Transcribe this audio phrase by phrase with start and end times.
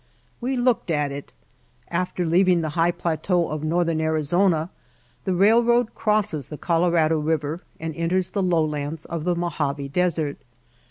[0.41, 1.31] We looked at it.
[1.89, 4.71] After leaving the high pla teau of northern Arizona
[5.25, 10.39] the railroad crosses the Colorado River and enters the lowlands of the Mojave Desert.